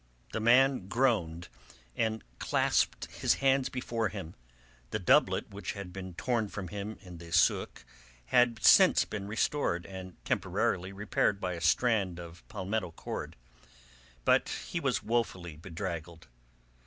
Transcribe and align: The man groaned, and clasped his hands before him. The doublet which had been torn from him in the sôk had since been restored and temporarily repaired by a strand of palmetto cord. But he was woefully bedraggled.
The 0.31 0.39
man 0.39 0.87
groaned, 0.87 1.47
and 1.95 2.23
clasped 2.39 3.05
his 3.11 3.35
hands 3.35 3.69
before 3.69 4.09
him. 4.09 4.33
The 4.89 4.97
doublet 4.97 5.51
which 5.51 5.73
had 5.73 5.93
been 5.93 6.15
torn 6.15 6.47
from 6.49 6.69
him 6.69 6.97
in 7.01 7.19
the 7.19 7.27
sôk 7.27 7.83
had 8.25 8.65
since 8.65 9.05
been 9.05 9.27
restored 9.27 9.85
and 9.85 10.17
temporarily 10.25 10.91
repaired 10.91 11.39
by 11.39 11.53
a 11.53 11.61
strand 11.61 12.19
of 12.19 12.43
palmetto 12.47 12.89
cord. 12.93 13.35
But 14.25 14.49
he 14.49 14.79
was 14.79 15.03
woefully 15.03 15.55
bedraggled. 15.55 16.25